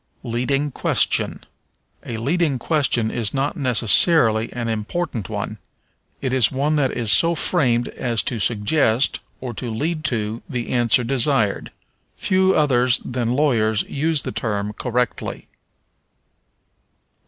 Leading 0.23 0.71
Question. 0.71 1.41
A 2.03 2.17
leading 2.17 2.57
question 2.57 3.11
is 3.11 3.35
not 3.35 3.55
necessarily 3.55 4.51
an 4.51 4.67
important 4.67 5.29
one; 5.29 5.59
it 6.21 6.33
is 6.33 6.51
one 6.51 6.75
that 6.77 6.89
is 6.89 7.11
so 7.11 7.35
framed 7.35 7.87
as 7.89 8.23
to 8.23 8.39
suggest, 8.39 9.19
or 9.41 9.53
lead 9.61 10.03
to, 10.05 10.41
the 10.49 10.69
answer 10.69 11.03
desired. 11.03 11.69
Few 12.15 12.55
others 12.55 12.99
than 13.05 13.35
lawyers 13.35 13.83
use 13.83 14.23
the 14.23 14.31
term 14.31 14.73
correctly. 14.73 15.45